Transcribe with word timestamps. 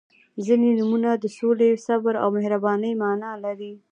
•ځینې 0.45 0.69
نومونه 0.77 1.09
د 1.17 1.25
سولې، 1.37 1.69
صبر 1.85 2.13
او 2.23 2.27
مهربانۍ 2.37 2.93
معنا 3.01 3.31
لري. 3.43 3.73